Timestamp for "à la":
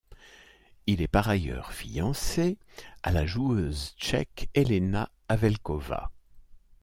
3.03-3.27